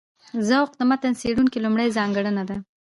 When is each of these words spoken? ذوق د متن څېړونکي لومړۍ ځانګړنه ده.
ذوق 0.49 0.69
د 0.77 0.81
متن 0.89 1.13
څېړونکي 1.21 1.57
لومړۍ 1.61 1.87
ځانګړنه 1.97 2.43
ده. 2.49 2.57